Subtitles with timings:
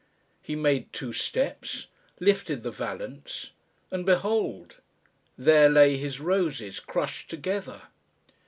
[0.41, 1.85] He made two steps,
[2.19, 3.51] lifted the valence,
[3.91, 4.79] and behold!
[5.37, 7.83] there lay his roses crushed together!